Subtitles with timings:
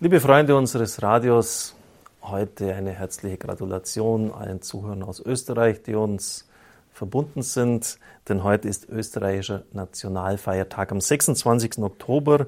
[0.00, 1.76] Liebe Freunde unseres Radios,
[2.20, 6.48] heute eine herzliche Gratulation allen Zuhörern aus Österreich, die uns
[6.92, 10.90] verbunden sind, denn heute ist österreichischer Nationalfeiertag.
[10.90, 11.78] Am 26.
[11.78, 12.46] Oktober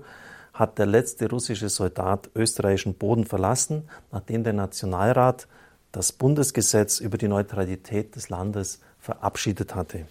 [0.54, 5.46] hat der letzte russische Soldat österreichischen Boden verlassen, nachdem der Nationalrat
[5.92, 10.06] das Bundesgesetz über die Neutralität des Landes verabschiedet hatte.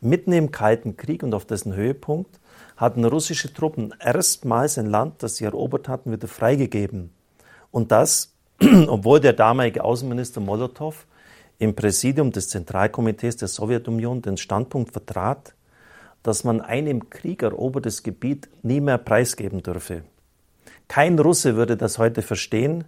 [0.00, 2.40] Mitten im Kalten Krieg und auf dessen Höhepunkt
[2.76, 7.10] hatten russische Truppen erstmals ein Land, das sie erobert hatten, wieder freigegeben.
[7.70, 8.32] Und das,
[8.86, 11.06] obwohl der damalige Außenminister Molotow
[11.58, 15.54] im Präsidium des Zentralkomitees der Sowjetunion den Standpunkt vertrat,
[16.22, 20.02] dass man ein im Krieg erobertes Gebiet nie mehr preisgeben dürfe.
[20.88, 22.84] Kein Russe würde das heute verstehen,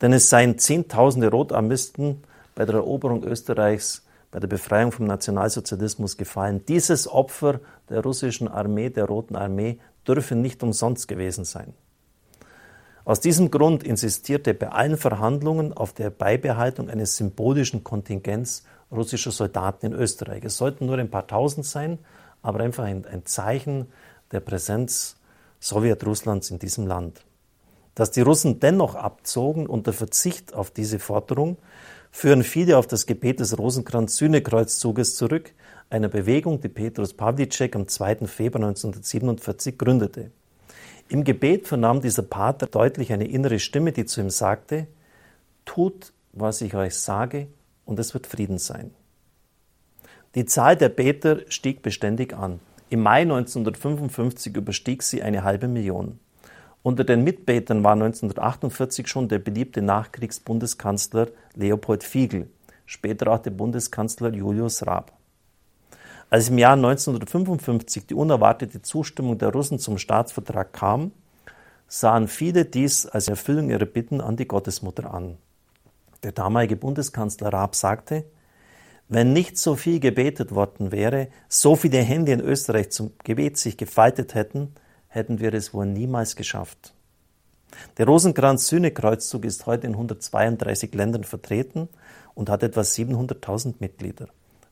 [0.00, 2.22] denn es seien Zehntausende Rotarmisten
[2.54, 6.64] bei der Eroberung Österreichs, bei der Befreiung vom Nationalsozialismus gefallen.
[6.66, 11.74] Dieses Opfer der russischen Armee, der Roten Armee, dürfe nicht umsonst gewesen sein.
[13.04, 19.30] Aus diesem Grund insistierte er bei allen Verhandlungen auf der Beibehaltung eines symbolischen Kontingents russischer
[19.30, 20.44] Soldaten in Österreich.
[20.44, 21.98] Es sollten nur ein paar tausend sein,
[22.42, 23.86] aber einfach ein, ein Zeichen
[24.32, 25.16] der Präsenz
[25.60, 27.24] Sowjetrusslands in diesem Land.
[27.94, 31.58] Dass die Russen dennoch abzogen unter Verzicht auf diese Forderung,
[32.10, 35.52] führen viele auf das Gebet des Rosenkranz-Sühnekreuzzuges zurück,
[35.90, 38.26] einer Bewegung, die Petrus Pawlicek am 2.
[38.26, 40.30] Februar 1947 gründete.
[41.08, 44.86] Im Gebet vernahm dieser Pater deutlich eine innere Stimme, die zu ihm sagte,
[45.64, 47.48] tut, was ich euch sage,
[47.84, 48.92] und es wird Frieden sein.
[50.36, 52.60] Die Zahl der Beter stieg beständig an.
[52.88, 56.20] Im Mai 1955 überstieg sie eine halbe Million.
[56.82, 62.48] Unter den Mitbetern war 1948 schon der beliebte Nachkriegsbundeskanzler Leopold Fiegel,
[62.86, 65.12] später auch der Bundeskanzler Julius Raab.
[66.30, 71.12] Als im Jahr 1955 die unerwartete Zustimmung der Russen zum Staatsvertrag kam,
[71.86, 75.36] sahen viele dies als Erfüllung ihrer Bitten an die Gottesmutter an.
[76.22, 78.24] Der damalige Bundeskanzler Raab sagte,
[79.08, 83.76] wenn nicht so viel gebetet worden wäre, so viele Hände in Österreich zum Gebet sich
[83.76, 84.72] gefaltet hätten,
[85.10, 86.94] hätten wir es wohl niemals geschafft.
[87.98, 91.88] Der Rosenkranz-Sühnekreuzzug ist heute in 132 Ländern vertreten
[92.34, 94.28] und hat etwa 700.000 Mitglieder.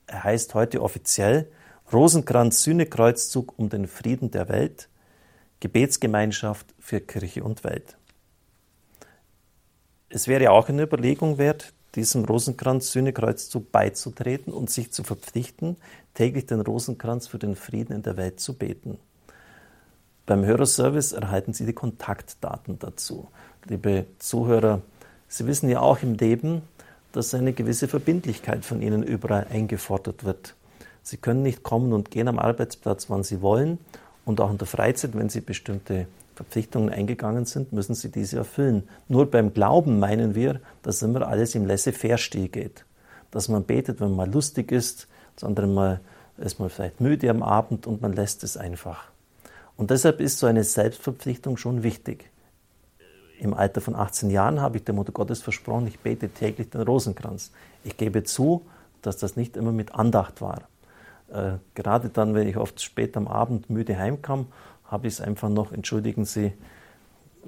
[0.06, 1.50] Er heißt heute offiziell
[1.93, 4.88] Rosenkranz-Sühnekreuzzug um den Frieden der Welt,
[5.60, 7.97] Gebetsgemeinschaft für Kirche und Welt.
[10.09, 15.76] Es wäre auch eine Überlegung wert, diesem Rosenkranz-Sühnekreuzzug beizutreten und sich zu verpflichten,
[16.15, 18.99] täglich den Rosenkranz für den Frieden in der Welt zu beten.
[20.28, 23.28] Beim Hörerservice erhalten Sie die Kontaktdaten dazu.
[23.66, 24.83] Liebe Zuhörer,
[25.27, 26.61] Sie wissen ja auch im Leben,
[27.12, 30.55] dass eine gewisse Verbindlichkeit von Ihnen überall eingefordert wird.
[31.03, 33.78] Sie können nicht kommen und gehen am Arbeitsplatz, wann Sie wollen
[34.27, 38.87] und auch in der Freizeit, wenn Sie bestimmte Verpflichtungen eingegangen sind, müssen sie diese erfüllen.
[39.09, 42.84] Nur beim Glauben meinen wir, dass immer alles im Laissez-faire-Stil geht.
[43.31, 46.00] Dass man betet, wenn man lustig ist, das andere Mal
[46.37, 49.11] ist man vielleicht müde am Abend und man lässt es einfach.
[49.78, 52.28] Und deshalb ist so eine Selbstverpflichtung schon wichtig.
[53.39, 56.83] Im Alter von 18 Jahren habe ich der Mutter Gottes versprochen, ich bete täglich den
[56.83, 57.53] Rosenkranz.
[57.84, 58.67] Ich gebe zu,
[59.00, 60.69] dass das nicht immer mit Andacht war.
[61.33, 64.49] Äh, gerade dann, wenn ich oft spät am Abend müde heimkam
[64.84, 66.53] habe ich es einfach noch, entschuldigen Sie,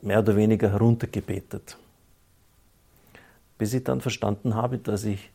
[0.03, 1.77] mehr oder weniger heruntergebetet.
[3.59, 5.31] Bis ich dann verstanden habe, dass ich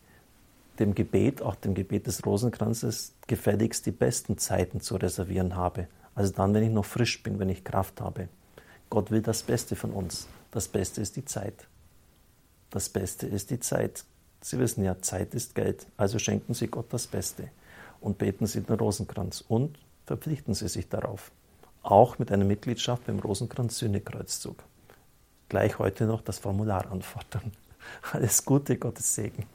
[0.79, 5.87] dem Gebet, auch dem Gebet des Rosenkranzes, gefälligst die besten Zeiten zu reservieren habe.
[6.15, 8.29] Also dann, wenn ich noch frisch bin, wenn ich Kraft habe.
[8.89, 10.27] Gott will das Beste von uns.
[10.51, 11.67] Das Beste ist die Zeit.
[12.69, 14.05] Das Beste ist die Zeit.
[14.41, 15.85] Sie wissen ja, Zeit ist Geld.
[15.97, 17.49] Also schenken Sie Gott das Beste
[17.99, 21.31] und beten Sie den Rosenkranz und verpflichten Sie sich darauf
[21.85, 24.63] auch mit einer Mitgliedschaft beim Rosenkranz-Sühnekreuzzug.
[25.49, 27.51] Gleich heute noch das Formular anfordern.
[28.11, 29.45] Alles Gute, Gottes Segen.